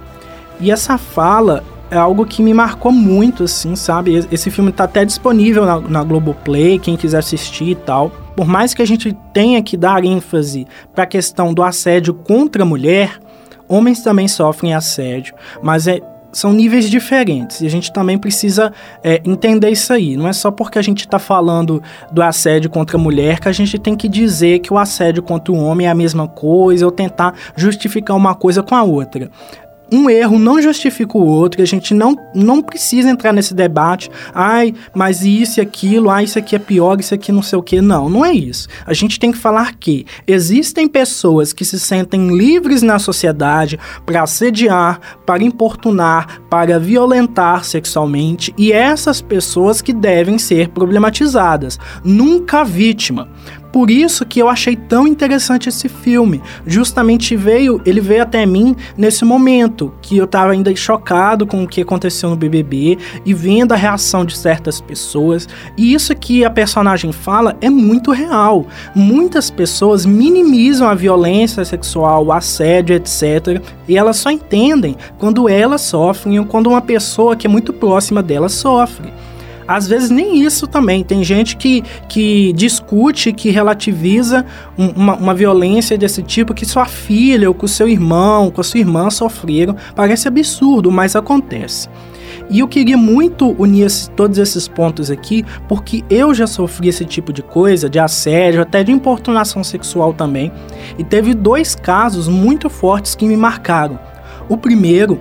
E 0.60 0.70
essa 0.70 0.98
fala 0.98 1.64
é 1.90 1.96
algo 1.96 2.26
que 2.26 2.42
me 2.42 2.54
marcou 2.54 2.92
muito, 2.92 3.44
assim, 3.44 3.76
sabe? 3.76 4.26
Esse 4.30 4.50
filme 4.50 4.72
tá 4.72 4.84
até 4.84 5.04
disponível 5.04 5.64
na, 5.64 5.80
na 5.80 6.04
Globoplay, 6.04 6.78
quem 6.78 6.96
quiser 6.96 7.18
assistir 7.18 7.70
e 7.70 7.74
tal. 7.74 8.10
Por 8.36 8.46
mais 8.46 8.74
que 8.74 8.82
a 8.82 8.86
gente 8.86 9.16
tenha 9.32 9.62
que 9.62 9.76
dar 9.76 10.04
ênfase 10.04 10.66
para 10.94 11.04
a 11.04 11.06
questão 11.06 11.54
do 11.54 11.62
assédio 11.62 12.14
contra 12.14 12.62
a 12.62 12.66
mulher, 12.66 13.20
homens 13.68 14.02
também 14.02 14.28
sofrem 14.28 14.74
assédio, 14.74 15.34
mas 15.62 15.86
é, 15.86 16.00
são 16.34 16.52
níveis 16.52 16.90
diferentes 16.90 17.60
e 17.60 17.66
a 17.66 17.70
gente 17.70 17.92
também 17.92 18.18
precisa 18.18 18.72
é, 19.02 19.22
entender 19.24 19.70
isso 19.70 19.92
aí. 19.92 20.16
Não 20.16 20.28
é 20.28 20.32
só 20.32 20.50
porque 20.50 20.78
a 20.78 20.82
gente 20.82 21.00
está 21.00 21.18
falando 21.18 21.82
do 22.10 22.22
assédio 22.22 22.68
contra 22.68 22.96
a 22.96 23.00
mulher 23.00 23.40
que 23.40 23.48
a 23.48 23.52
gente 23.52 23.78
tem 23.78 23.96
que 23.96 24.08
dizer 24.08 24.58
que 24.58 24.72
o 24.72 24.78
assédio 24.78 25.22
contra 25.22 25.52
o 25.52 25.58
homem 25.58 25.86
é 25.86 25.90
a 25.90 25.94
mesma 25.94 26.26
coisa 26.26 26.84
ou 26.84 26.90
tentar 26.90 27.34
justificar 27.56 28.16
uma 28.16 28.34
coisa 28.34 28.62
com 28.62 28.74
a 28.74 28.82
outra 28.82 29.30
um 29.92 30.08
erro 30.08 30.38
não 30.38 30.60
justifica 30.60 31.16
o 31.16 31.26
outro, 31.26 31.62
a 31.62 31.64
gente 31.64 31.94
não, 31.94 32.16
não 32.34 32.62
precisa 32.62 33.08
entrar 33.08 33.32
nesse 33.32 33.54
debate, 33.54 34.10
ai, 34.34 34.74
mas 34.94 35.22
isso 35.22 35.60
e 35.60 35.62
aquilo, 35.62 36.10
ai, 36.10 36.24
isso 36.24 36.38
aqui 36.38 36.56
é 36.56 36.58
pior, 36.58 36.98
isso 36.98 37.14
aqui 37.14 37.30
não 37.30 37.42
sei 37.42 37.58
o 37.58 37.62
que. 37.62 37.80
Não, 37.80 38.08
não 38.08 38.24
é 38.24 38.32
isso. 38.32 38.68
A 38.86 38.92
gente 38.92 39.18
tem 39.18 39.30
que 39.30 39.38
falar 39.38 39.74
que 39.74 40.06
existem 40.26 40.88
pessoas 40.88 41.52
que 41.52 41.64
se 41.64 41.78
sentem 41.78 42.36
livres 42.36 42.82
na 42.82 42.98
sociedade 42.98 43.78
para 44.04 44.22
assediar, 44.22 45.00
para 45.24 45.42
importunar, 45.42 46.40
para 46.48 46.78
violentar 46.78 47.64
sexualmente, 47.64 48.54
e 48.56 48.72
essas 48.72 49.20
pessoas 49.20 49.80
que 49.80 49.92
devem 49.92 50.38
ser 50.38 50.68
problematizadas, 50.68 51.78
nunca 52.04 52.64
vítima 52.64 53.28
por 53.74 53.90
isso 53.90 54.24
que 54.24 54.40
eu 54.40 54.48
achei 54.48 54.76
tão 54.76 55.04
interessante 55.04 55.68
esse 55.68 55.88
filme. 55.88 56.40
Justamente 56.64 57.34
veio, 57.34 57.82
ele 57.84 58.00
veio 58.00 58.22
até 58.22 58.46
mim 58.46 58.76
nesse 58.96 59.24
momento 59.24 59.92
que 60.00 60.16
eu 60.16 60.28
tava 60.28 60.52
ainda 60.52 60.72
chocado 60.76 61.44
com 61.44 61.64
o 61.64 61.66
que 61.66 61.80
aconteceu 61.80 62.30
no 62.30 62.36
BBB 62.36 62.96
e 63.26 63.34
vendo 63.34 63.72
a 63.72 63.76
reação 63.76 64.24
de 64.24 64.38
certas 64.38 64.80
pessoas. 64.80 65.48
E 65.76 65.92
isso 65.92 66.14
que 66.14 66.44
a 66.44 66.50
personagem 66.50 67.10
fala 67.10 67.56
é 67.60 67.68
muito 67.68 68.12
real. 68.12 68.64
Muitas 68.94 69.50
pessoas 69.50 70.06
minimizam 70.06 70.88
a 70.88 70.94
violência 70.94 71.64
sexual, 71.64 72.26
o 72.26 72.32
assédio, 72.32 72.94
etc. 72.94 73.60
E 73.88 73.98
elas 73.98 74.18
só 74.18 74.30
entendem 74.30 74.96
quando 75.18 75.48
elas 75.48 75.80
sofrem 75.80 76.38
ou 76.38 76.46
quando 76.46 76.68
uma 76.68 76.80
pessoa 76.80 77.34
que 77.34 77.48
é 77.48 77.50
muito 77.50 77.72
próxima 77.72 78.22
delas 78.22 78.52
sofre. 78.52 79.12
Às 79.66 79.86
vezes 79.86 80.10
nem 80.10 80.42
isso 80.42 80.66
também. 80.66 81.02
Tem 81.02 81.22
gente 81.24 81.56
que, 81.56 81.82
que 82.08 82.52
discute, 82.52 83.32
que 83.32 83.50
relativiza 83.50 84.44
um, 84.78 84.88
uma, 84.88 85.16
uma 85.16 85.34
violência 85.34 85.96
desse 85.96 86.22
tipo 86.22 86.54
que 86.54 86.66
sua 86.66 86.86
filha 86.86 87.48
ou 87.48 87.54
com 87.54 87.66
seu 87.66 87.88
irmão, 87.88 88.50
com 88.50 88.60
a 88.60 88.64
sua 88.64 88.80
irmã 88.80 89.10
sofreram. 89.10 89.76
Parece 89.94 90.28
absurdo, 90.28 90.90
mas 90.90 91.16
acontece. 91.16 91.88
E 92.50 92.60
eu 92.60 92.68
queria 92.68 92.96
muito 92.96 93.54
unir 93.58 93.86
esse, 93.86 94.10
todos 94.10 94.38
esses 94.38 94.68
pontos 94.68 95.10
aqui, 95.10 95.44
porque 95.66 96.04
eu 96.10 96.34
já 96.34 96.46
sofri 96.46 96.88
esse 96.88 97.04
tipo 97.04 97.32
de 97.32 97.42
coisa, 97.42 97.88
de 97.88 97.98
assédio, 97.98 98.60
até 98.60 98.84
de 98.84 98.92
importunação 98.92 99.64
sexual 99.64 100.12
também. 100.12 100.52
E 100.98 101.04
teve 101.04 101.32
dois 101.32 101.74
casos 101.74 102.28
muito 102.28 102.68
fortes 102.68 103.14
que 103.14 103.26
me 103.26 103.36
marcaram. 103.36 103.98
O 104.48 104.58
primeiro 104.58 105.18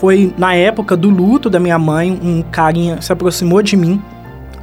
foi 0.00 0.32
na 0.36 0.54
época 0.54 0.96
do 0.96 1.10
luto 1.10 1.48
da 1.48 1.58
minha 1.60 1.78
mãe, 1.78 2.10
um 2.22 2.42
carinha 2.42 3.00
se 3.00 3.12
aproximou 3.12 3.62
de 3.62 3.76
mim 3.76 4.02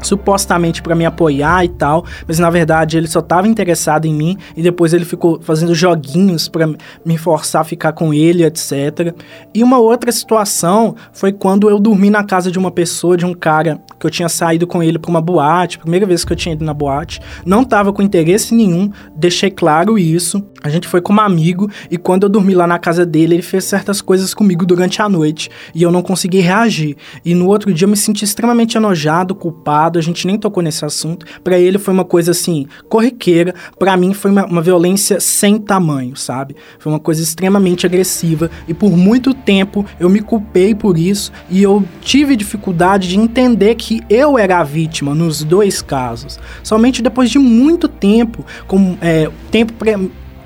supostamente 0.02 0.82
para 0.82 0.96
me 0.96 1.06
apoiar 1.06 1.64
e 1.64 1.70
tal, 1.70 2.06
mas 2.28 2.40
na 2.40 2.50
verdade 2.50 2.98
ele 2.98 3.08
só 3.08 3.20
estava 3.20 3.48
interessado 3.48 4.06
em 4.06 4.14
mim 4.14 4.38
e 4.56 4.62
depois 4.62 4.94
ele 4.94 5.06
ficou 5.06 5.40
fazendo 5.42 5.74
joguinhos 5.74 6.48
para 6.48 6.68
me 7.06 7.18
forçar 7.18 7.62
a 7.62 7.66
ficar 7.66 7.94
com 7.94 8.14
ele, 8.14 8.44
etc. 8.44 9.16
E 9.54 9.64
uma 9.64 9.78
outra 9.78 10.12
situação 10.12 10.96
foi 11.14 11.32
quando 11.32 11.70
eu 11.70 11.80
dormi 11.80 12.10
na 12.10 12.24
casa 12.24 12.52
de 12.52 12.58
uma 12.58 12.72
pessoa, 12.72 13.18
de 13.18 13.26
um 13.26 13.34
cara 13.34 13.80
que 14.00 14.06
eu 14.06 14.10
tinha 14.10 14.30
saído 14.30 14.66
com 14.66 14.82
ele 14.82 14.98
para 14.98 15.10
uma 15.10 15.22
boate, 15.22 15.80
primeira 15.80 16.06
vez 16.06 16.26
que 16.26 16.34
eu 16.34 16.38
tinha 16.38 16.54
ido 16.54 16.66
na 16.66 16.74
boate, 16.74 17.20
não 17.46 17.64
tava 17.64 17.94
com 17.94 18.02
interesse 18.02 18.54
nenhum, 18.54 18.92
deixei 19.16 19.52
claro 19.52 19.98
isso. 19.98 20.44
A 20.64 20.70
gente 20.70 20.88
foi 20.88 21.02
como 21.02 21.22
amigo 21.22 21.70
e 21.90 21.98
quando 21.98 22.24
eu 22.24 22.30
dormi 22.30 22.54
lá 22.54 22.68
na 22.68 22.80
casa 22.80 23.06
dele, 23.06 23.36
ele 23.36 23.42
fez 23.42 23.64
certas 23.66 24.02
coisas 24.02 24.34
comigo 24.34 24.66
durante 24.66 25.02
a 25.02 25.10
noite 25.10 25.50
e 25.74 25.84
eu 25.84 25.92
não 25.92 26.02
consegui 26.02 26.40
reagir. 26.40 26.96
E 27.26 27.34
no 27.34 27.48
outro 27.48 27.74
dia 27.74 27.86
eu 27.86 27.90
me 27.90 27.98
senti 27.98 28.24
extremamente 28.24 28.78
enojado, 28.78 29.36
culpado 29.36 29.91
a 30.00 30.02
gente 30.02 30.28
nem 30.28 30.38
tocou 30.38 30.62
nesse 30.64 30.86
assunto. 30.86 31.26
Para 31.44 31.60
ele 31.60 31.78
foi 31.78 31.94
uma 31.94 32.06
coisa 32.06 32.32
assim, 32.32 32.68
corriqueira. 32.90 33.54
Para 33.78 33.96
mim 33.98 34.14
foi 34.14 34.32
uma, 34.32 34.46
uma, 34.46 34.62
violência 34.62 35.20
sem 35.20 35.58
tamanho, 35.58 36.16
sabe? 36.16 36.56
Foi 36.80 36.92
uma 36.92 37.00
coisa 37.00 37.22
extremamente 37.22 37.86
agressiva 37.86 38.50
e 38.68 38.74
por 38.74 38.96
muito 38.96 39.34
tempo 39.34 39.86
eu 40.00 40.10
me 40.10 40.22
culpei 40.22 40.76
por 40.76 40.98
isso 40.98 41.32
e 41.50 41.62
eu 41.62 41.84
tive 42.02 42.36
dificuldade 42.36 43.10
de 43.10 43.18
entender 43.18 43.76
que 43.76 44.02
eu 44.10 44.38
era 44.38 44.60
a 44.60 44.64
vítima 44.64 45.16
nos 45.16 45.44
dois 45.44 45.82
casos. 45.82 46.40
Somente 46.64 47.02
depois 47.02 47.30
de 47.30 47.40
muito 47.40 47.88
tempo, 47.88 48.46
com 48.68 48.98
é, 49.02 49.30
tempo 49.50 49.74
pra, 49.74 50.00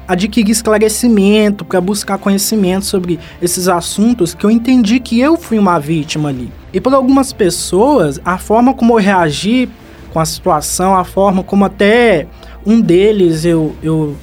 adquirir 0.08 0.52
esclarecimento, 0.52 1.66
para 1.66 1.82
buscar 1.82 2.18
conhecimento 2.18 2.86
sobre 2.86 3.20
esses 3.42 3.68
assuntos, 3.68 4.34
que 4.34 4.46
eu 4.46 4.52
entendi 4.52 5.00
que 5.00 5.20
eu 5.20 5.38
fui 5.38 5.58
uma 5.58 5.80
vítima 5.80 6.30
ali. 6.30 6.52
E 6.74 6.80
para 6.80 6.96
algumas 6.96 7.34
pessoas, 7.34 8.20
a 8.24 8.38
forma 8.38 8.74
como 8.74 8.94
eu 8.94 8.98
reagi 8.98 9.70
com 10.12 10.20
a 10.20 10.26
situação, 10.26 10.96
a 10.96 11.04
forma 11.04 11.44
como 11.44 11.66
até 11.66 12.28
um 12.66 12.80
deles 12.82 13.46
eu, 13.46 13.76
eu 13.84 14.16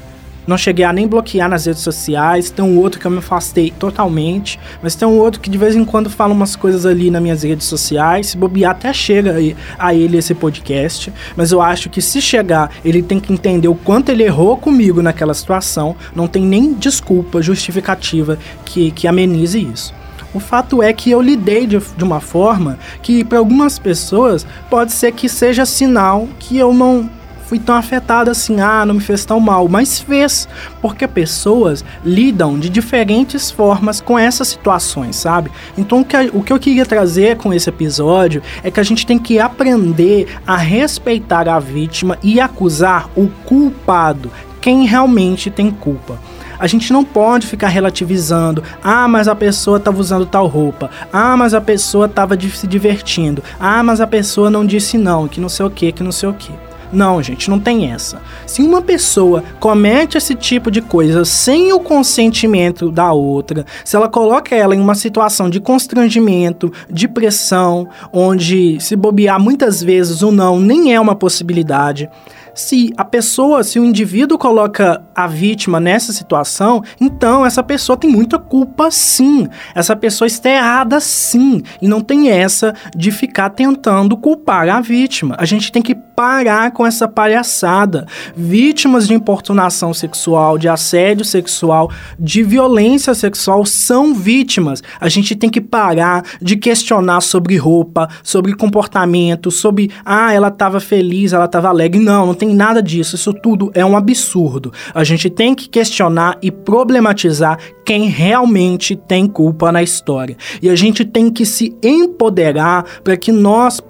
não 0.47 0.59
cheguei 0.59 0.85
a 0.85 0.93
nem 0.93 1.07
bloquear 1.07 1.49
nas 1.49 1.67
redes 1.67 1.83
sociais. 1.83 2.51
Tem 2.51 2.65
um 2.65 2.79
outro 2.79 2.99
que 3.01 3.07
eu 3.07 3.11
me 3.11 3.19
afastei 3.19 3.71
totalmente. 3.71 4.59
Mas 4.83 4.95
tem 4.95 5.07
um 5.07 5.19
outro 5.19 5.41
que 5.41 5.49
de 5.49 5.59
vez 5.59 5.77
em 5.77 5.85
quando 5.85 6.11
fala 6.11 6.33
umas 6.33 6.57
coisas 6.57 6.85
ali 6.85 7.11
nas 7.11 7.23
minhas 7.23 7.43
redes 7.43 7.67
sociais. 7.67 8.29
Se 8.29 8.37
bobear, 8.37 8.73
até 8.73 8.93
chega 8.93 9.37
a 9.79 9.95
ele 9.95 10.17
esse 10.17 10.35
podcast. 10.35 11.13
Mas 11.37 11.53
eu 11.53 11.61
acho 11.63 11.89
que 11.89 12.03
se 12.03 12.21
chegar, 12.21 12.71
ele 12.85 13.03
tem 13.03 13.21
que 13.21 13.33
entender 13.33 13.69
o 13.69 13.75
quanto 13.75 14.11
ele 14.11 14.25
errou 14.25 14.57
comigo 14.57 15.01
naquela 15.03 15.35
situação. 15.35 15.95
Não 16.15 16.27
tem 16.27 16.45
nem 16.45 16.75
desculpa, 16.75 17.41
justificativa 17.41 18.39
que, 18.65 18.91
que 18.91 19.07
amenize 19.07 19.61
isso. 19.61 19.95
O 20.35 20.41
fato 20.41 20.83
é 20.83 20.93
que 20.93 21.11
eu 21.11 21.21
lidei 21.21 21.67
de, 21.67 21.79
de 21.79 22.05
uma 22.05 22.19
forma 22.19 22.79
que, 23.03 23.23
para 23.23 23.39
algumas 23.39 23.79
pessoas, 23.79 24.47
pode 24.71 24.93
ser 24.93 25.13
que 25.13 25.29
seja 25.29 25.67
sinal 25.67 26.27
que 26.39 26.57
eu 26.57 26.73
não 26.73 27.09
fui 27.53 27.59
tão 27.59 27.77
afetado 27.77 28.31
assim, 28.31 28.63
ah, 28.63 28.87
não 28.87 28.95
me 28.95 29.01
fez 29.03 29.27
tão 29.27 29.39
mal, 29.39 29.69
mas 29.69 30.01
fez, 30.01 30.49
porque 30.81 31.07
pessoas 31.07 31.85
lidam 32.03 32.59
de 32.59 32.71
diferentes 32.71 33.51
formas 33.51 34.01
com 34.01 34.19
essas 34.19 34.49
situações, 34.49 35.17
sabe? 35.17 35.51
Então 35.77 36.01
o 36.01 36.05
que, 36.05 36.17
o 36.33 36.43
que 36.43 36.51
eu 36.51 36.59
queria 36.59 36.87
trazer 36.87 37.37
com 37.37 37.53
esse 37.53 37.69
episódio 37.69 38.43
é 38.63 38.71
que 38.71 38.81
a 38.81 38.83
gente 38.83 39.05
tem 39.05 39.19
que 39.19 39.39
aprender 39.39 40.35
a 40.47 40.57
respeitar 40.57 41.47
a 41.47 41.59
vítima 41.59 42.19
e 42.23 42.41
acusar 42.41 43.11
o 43.15 43.29
culpado, 43.45 44.33
quem 44.59 44.87
realmente 44.87 45.51
tem 45.51 45.71
culpa. 45.71 46.19
A 46.59 46.67
gente 46.67 46.91
não 46.91 47.05
pode 47.05 47.47
ficar 47.47 47.69
relativizando. 47.69 48.63
Ah, 48.83 49.07
mas 49.09 49.29
a 49.29 49.35
pessoa 49.35 49.77
estava 49.77 49.99
usando 49.99 50.25
tal 50.25 50.47
roupa. 50.47 50.91
Ah, 51.13 51.37
mas 51.37 51.53
a 51.53 51.61
pessoa 51.61 52.07
estava 52.07 52.39
se 52.41 52.67
divertindo. 52.67 53.43
Ah, 53.59 53.83
mas 53.83 54.01
a 54.01 54.07
pessoa 54.07 54.49
não 54.49 54.65
disse 54.65 54.97
não, 54.97 55.27
que 55.27 55.41
não 55.41 55.49
sei 55.49 55.67
o 55.67 55.71
que, 55.71 55.91
que 55.91 56.05
não 56.05 56.13
sei 56.13 56.29
o 56.29 56.35
que. 56.35 56.53
Não, 56.93 57.23
gente, 57.23 57.49
não 57.49 57.59
tem 57.59 57.91
essa. 57.91 58.21
Se 58.47 58.63
uma 58.63 58.83
pessoa 58.83 59.43
comete 59.59 60.19
esse 60.19 60.35
tipo 60.35 60.71
de 60.71 60.83
coisa 60.83 61.25
sem 61.25 61.73
o 61.73 61.81
consentimento 61.81 62.91
da 62.91 63.13
outra, 63.13 63.65
se 63.83 63.97
ela 63.97 64.09
coloca 64.09 64.55
ela 64.55 64.77
em 64.77 64.81
uma 64.81 64.95
situação 64.95 65.49
de 65.49 65.59
constrangimento, 65.59 66.71
de 66.91 67.09
pressão, 67.09 67.89
onde 68.13 68.79
se 68.81 68.95
bobear 68.95 69.41
muitas 69.41 69.83
vezes 69.83 70.21
o 70.21 70.31
não 70.31 70.61
nem 70.61 70.95
é 70.95 71.01
uma 71.01 71.15
possibilidade, 71.15 72.11
se 72.55 72.93
a 72.97 73.05
pessoa, 73.05 73.63
se 73.65 73.79
o 73.79 73.85
indivíduo 73.85 74.39
coloca 74.39 75.03
a 75.15 75.27
vítima 75.27 75.81
nessa 75.81 76.13
situação, 76.13 76.83
então 77.01 77.45
essa 77.45 77.63
pessoa 77.63 77.97
tem 77.97 78.11
muita 78.11 78.39
culpa 78.39 78.91
sim. 78.91 79.49
Essa 79.75 79.97
pessoa 79.97 80.27
está 80.27 80.51
errada 80.51 81.01
sim. 81.01 81.63
E 81.81 81.89
não 81.89 82.01
tem 82.01 82.31
essa 82.31 82.75
de 82.95 83.11
ficar 83.11 83.51
tentando 83.51 84.17
culpar 84.17 84.69
a 84.69 84.81
vítima. 84.81 85.35
A 85.39 85.45
gente 85.45 85.73
tem 85.73 85.83
que 85.83 85.95
parar 85.95 86.71
com 86.73 86.87
essa 86.87 87.09
palhaçada. 87.09 88.07
Vítimas 88.37 89.09
de 89.09 89.15
importunação 89.15 89.95
sexual, 89.95 90.59
de 90.59 90.69
assédio 90.69 91.25
sexual, 91.25 91.91
de 92.19 92.43
violência 92.43 93.15
sexual 93.15 93.65
são 93.65 94.15
vítimas. 94.15 94.83
A 95.01 95.09
gente 95.09 95.35
tem 95.35 95.51
que 95.51 95.61
parar 95.61 96.23
de 96.41 96.57
questionar 96.57 97.21
sobre 97.21 97.57
roupa, 97.57 98.09
sobre 98.23 98.55
comportamento, 98.55 99.51
sobre 99.51 99.91
ah, 100.05 100.33
ela 100.33 100.49
estava 100.49 100.81
feliz, 100.81 101.33
ela 101.33 101.47
estava 101.47 101.69
alegre. 101.69 102.01
Não, 102.01 102.27
não 102.27 102.35
tem 102.43 102.53
nada 102.57 102.83
disso. 102.83 103.15
Isso 103.15 103.33
tudo 103.33 103.71
é 103.73 103.87
um 103.87 103.97
absurdo. 103.97 104.73
A 104.93 105.05
gente 105.05 105.31
tem 105.31 105.55
que 105.55 105.69
questionar 105.69 106.39
e 106.43 106.51
problematizar 106.51 107.57
quem 107.87 108.09
realmente 108.09 108.97
tem 108.97 109.29
culpa 109.29 109.71
na 109.71 109.81
história. 109.81 110.37
E 110.61 110.69
a 110.69 110.75
gente 110.75 111.05
tem 111.05 111.31
que 111.31 111.47
se 111.47 111.73
empoderar 111.81 112.85
para 113.05 113.17
que 113.17 113.31
nós 113.31 113.81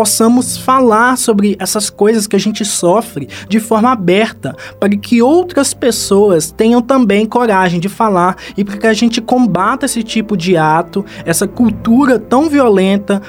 possamos 0.00 0.56
falar 0.56 1.18
sobre 1.18 1.58
essas 1.58 1.90
coisas 1.90 2.26
que 2.26 2.34
a 2.34 2.38
gente 2.38 2.64
sofre 2.64 3.28
de 3.46 3.60
forma 3.60 3.92
aberta, 3.92 4.56
para 4.78 4.88
que 4.96 5.20
outras 5.20 5.74
pessoas 5.74 6.50
tenham 6.50 6.80
também 6.80 7.26
coragem 7.26 7.78
de 7.78 7.86
falar 7.86 8.34
e 8.56 8.64
para 8.64 8.78
que 8.78 8.86
a 8.86 8.94
gente 8.94 9.20
combata 9.20 9.84
esse 9.84 10.02
tipo 10.02 10.38
de 10.38 10.56
ato, 10.56 11.04
essa 11.26 11.46
cultura 11.46 12.18
tão 12.18 12.48
violenta, 12.48 13.20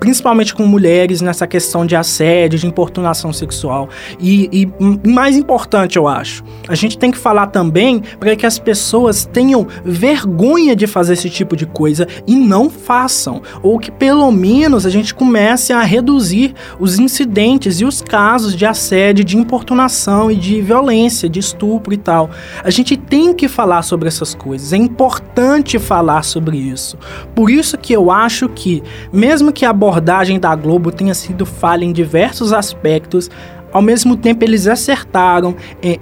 principalmente 0.00 0.54
com 0.54 0.64
mulheres 0.64 1.20
nessa 1.20 1.46
questão 1.46 1.84
de 1.84 1.94
assédio, 1.94 2.58
de 2.58 2.66
importunação 2.66 3.30
sexual. 3.30 3.90
E, 4.18 4.48
e 4.50 5.06
mais 5.06 5.36
importante, 5.36 5.98
eu 5.98 6.08
acho, 6.08 6.42
a 6.66 6.74
gente 6.74 6.96
tem 6.96 7.10
que 7.10 7.18
falar 7.18 7.48
também 7.48 8.02
para 8.18 8.34
que 8.34 8.46
as 8.46 8.58
pessoas 8.58 9.26
tenham 9.26 9.66
vergonha 9.84 10.74
de 10.74 10.86
fazer 10.86 11.12
esse 11.12 11.28
tipo 11.28 11.54
de 11.54 11.66
coisa 11.66 12.08
e 12.26 12.34
não 12.34 12.70
façam, 12.70 13.42
ou 13.62 13.78
que 13.78 13.90
pelo 13.90 14.32
menos 14.32 14.86
a 14.86 14.90
gente 14.90 15.14
comece 15.14 15.70
a 15.70 15.82
reduzir 15.82 16.13
reduzir 16.14 16.54
os 16.78 16.98
incidentes 16.98 17.80
e 17.80 17.84
os 17.84 18.00
casos 18.00 18.54
de 18.54 18.64
assédio, 18.64 19.24
de 19.24 19.36
importunação 19.36 20.30
e 20.30 20.36
de 20.36 20.60
violência, 20.60 21.28
de 21.28 21.40
estupro 21.40 21.92
e 21.92 21.96
tal. 21.96 22.30
A 22.62 22.70
gente 22.70 22.96
tem 22.96 23.34
que 23.34 23.48
falar 23.48 23.82
sobre 23.82 24.08
essas 24.08 24.34
coisas, 24.34 24.72
é 24.72 24.76
importante 24.76 25.78
falar 25.78 26.22
sobre 26.22 26.56
isso. 26.56 26.96
Por 27.34 27.50
isso 27.50 27.76
que 27.76 27.92
eu 27.92 28.10
acho 28.10 28.48
que, 28.48 28.82
mesmo 29.12 29.52
que 29.52 29.64
a 29.64 29.70
abordagem 29.70 30.38
da 30.38 30.54
Globo 30.54 30.92
tenha 30.92 31.14
sido 31.14 31.44
falha 31.44 31.84
em 31.84 31.92
diversos 31.92 32.52
aspectos, 32.52 33.30
ao 33.74 33.82
mesmo 33.82 34.16
tempo, 34.16 34.44
eles 34.44 34.68
acertaram 34.68 35.56
em, 35.82 35.98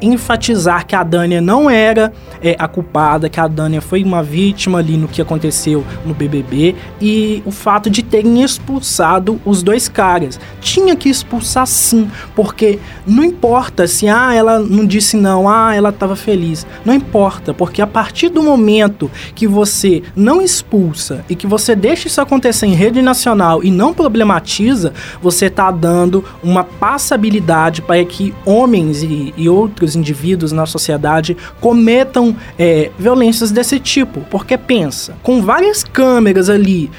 em 0.00 0.12
enfatizar 0.12 0.86
que 0.86 0.94
a 0.94 1.02
Dânia 1.02 1.40
não 1.40 1.68
era 1.68 2.12
é, 2.40 2.54
a 2.56 2.68
culpada, 2.68 3.28
que 3.28 3.40
a 3.40 3.48
Dânia 3.48 3.80
foi 3.80 4.04
uma 4.04 4.22
vítima 4.22 4.78
ali 4.78 4.96
no 4.96 5.08
que 5.08 5.20
aconteceu 5.20 5.84
no 6.06 6.14
BBB 6.14 6.76
e 7.00 7.42
o 7.44 7.50
fato 7.50 7.90
de 7.90 7.99
terem 8.10 8.42
expulsado 8.42 9.40
os 9.44 9.62
dois 9.62 9.88
caras. 9.88 10.38
Tinha 10.60 10.96
que 10.96 11.08
expulsar 11.08 11.66
sim, 11.66 12.10
porque 12.34 12.78
não 13.06 13.24
importa 13.24 13.86
se 13.86 14.08
ah, 14.08 14.34
ela 14.34 14.58
não 14.58 14.84
disse 14.84 15.16
não, 15.16 15.48
ah, 15.48 15.74
ela 15.74 15.90
estava 15.90 16.16
feliz. 16.16 16.66
Não 16.84 16.92
importa, 16.92 17.54
porque 17.54 17.80
a 17.80 17.86
partir 17.86 18.28
do 18.28 18.42
momento 18.42 19.10
que 19.34 19.46
você 19.46 20.02
não 20.16 20.42
expulsa 20.42 21.24
e 21.28 21.34
que 21.34 21.46
você 21.46 21.74
deixa 21.74 22.08
isso 22.08 22.20
acontecer 22.20 22.66
em 22.66 22.74
rede 22.74 23.00
nacional 23.00 23.62
e 23.62 23.70
não 23.70 23.94
problematiza, 23.94 24.92
você 25.22 25.46
está 25.46 25.70
dando 25.70 26.24
uma 26.42 26.64
passabilidade 26.64 27.82
para 27.82 28.04
que 28.04 28.34
homens 28.44 29.02
e, 29.02 29.32
e 29.36 29.48
outros 29.48 29.94
indivíduos 29.94 30.52
na 30.52 30.66
sociedade 30.66 31.36
cometam 31.60 32.36
é, 32.58 32.90
violências 32.98 33.50
desse 33.50 33.78
tipo. 33.78 34.20
Porque 34.30 34.56
pensa, 34.58 35.14
com 35.22 35.42
várias 35.42 35.84
câmeras 35.84 36.50
ali 36.50 36.90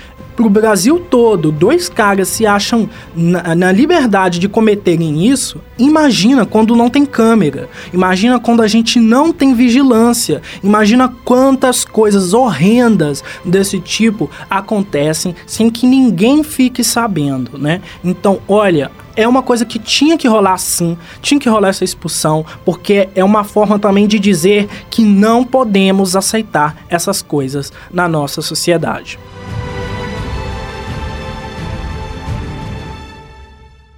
pro 0.41 0.49
Brasil 0.49 0.99
todo, 0.99 1.51
dois 1.51 1.87
caras 1.89 2.27
se 2.27 2.45
acham 2.45 2.89
na, 3.15 3.55
na, 3.55 3.71
liberdade 3.71 4.39
de 4.39 4.49
cometerem 4.49 5.27
isso, 5.27 5.61
imagina 5.77 6.45
quando 6.45 6.75
não 6.75 6.89
tem 6.89 7.05
câmera. 7.05 7.69
Imagina 7.93 8.39
quando 8.39 8.61
a 8.61 8.67
gente 8.67 8.99
não 8.99 9.31
tem 9.31 9.53
vigilância. 9.53 10.41
Imagina 10.63 11.13
quantas 11.23 11.85
coisas 11.85 12.33
horrendas 12.33 13.23
desse 13.43 13.79
tipo 13.79 14.29
acontecem 14.49 15.35
sem 15.45 15.69
que 15.69 15.85
ninguém 15.85 16.43
fique 16.43 16.83
sabendo, 16.83 17.57
né? 17.57 17.81
Então, 18.03 18.39
olha, 18.47 18.91
é 19.15 19.27
uma 19.27 19.41
coisa 19.41 19.65
que 19.65 19.79
tinha 19.79 20.17
que 20.17 20.27
rolar 20.27 20.57
sim, 20.57 20.97
tinha 21.21 21.39
que 21.39 21.49
rolar 21.49 21.69
essa 21.69 21.83
expulsão, 21.83 22.45
porque 22.65 23.09
é 23.15 23.23
uma 23.23 23.43
forma 23.43 23.77
também 23.77 24.07
de 24.07 24.19
dizer 24.19 24.67
que 24.89 25.03
não 25.03 25.43
podemos 25.43 26.15
aceitar 26.15 26.85
essas 26.89 27.21
coisas 27.21 27.71
na 27.91 28.07
nossa 28.07 28.41
sociedade. 28.41 29.19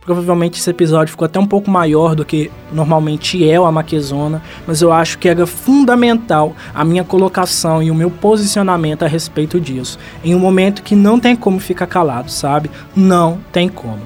Provavelmente 0.05 0.59
esse 0.59 0.69
episódio 0.69 1.11
ficou 1.11 1.25
até 1.25 1.39
um 1.39 1.45
pouco 1.45 1.71
maior 1.71 2.13
do 2.13 2.25
que 2.25 2.51
normalmente 2.71 3.47
é 3.49 3.59
o 3.59 3.65
Amaquezona, 3.65 4.41
mas 4.67 4.81
eu 4.81 4.91
acho 4.91 5.17
que 5.17 5.29
era 5.29 5.47
fundamental 5.47 6.55
a 6.73 6.83
minha 6.83 7.03
colocação 7.03 7.81
e 7.81 7.89
o 7.89 7.95
meu 7.95 8.11
posicionamento 8.11 9.03
a 9.03 9.07
respeito 9.07 9.59
disso. 9.59 9.97
Em 10.23 10.35
um 10.35 10.39
momento 10.39 10.83
que 10.83 10.95
não 10.95 11.19
tem 11.19 11.35
como 11.35 11.59
ficar 11.59 11.87
calado, 11.87 12.29
sabe? 12.29 12.69
Não 12.95 13.39
tem 13.51 13.69
como. 13.69 14.01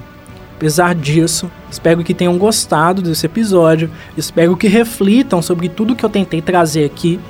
Apesar 0.56 0.94
disso, 0.94 1.50
espero 1.70 2.02
que 2.02 2.14
tenham 2.14 2.36
gostado 2.36 3.00
desse 3.00 3.26
episódio, 3.26 3.90
espero 4.16 4.56
que 4.56 4.66
reflitam 4.66 5.40
sobre 5.40 5.68
tudo 5.68 5.94
que 5.94 6.04
eu 6.04 6.10
tentei 6.10 6.42
trazer 6.42 6.84
aqui 6.84 7.20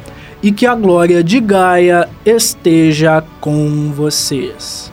e 0.43 0.53
que 0.53 0.67
a 0.67 0.75
glória 0.75 1.23
de 1.23 1.41
Gaia 1.41 2.09
esteja 2.25 3.23
com 3.41 3.93
vocês. 3.93 4.91